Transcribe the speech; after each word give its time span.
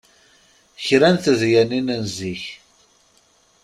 Kra 0.85 1.09
n 1.13 1.17
tedyanin 1.23 1.87
n 2.01 2.03
zik. 2.15 2.43